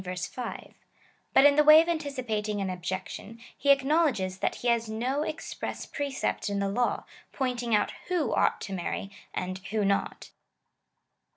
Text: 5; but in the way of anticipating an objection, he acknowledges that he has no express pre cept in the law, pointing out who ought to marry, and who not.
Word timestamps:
5; 0.03 0.73
but 1.31 1.45
in 1.45 1.57
the 1.57 1.63
way 1.63 1.79
of 1.79 1.87
anticipating 1.87 2.59
an 2.59 2.71
objection, 2.71 3.39
he 3.55 3.69
acknowledges 3.69 4.39
that 4.39 4.55
he 4.55 4.67
has 4.67 4.89
no 4.89 5.21
express 5.21 5.85
pre 5.85 6.09
cept 6.09 6.49
in 6.49 6.57
the 6.57 6.69
law, 6.69 7.05
pointing 7.31 7.75
out 7.75 7.93
who 8.07 8.33
ought 8.33 8.59
to 8.61 8.73
marry, 8.73 9.11
and 9.35 9.59
who 9.69 9.85
not. 9.85 10.31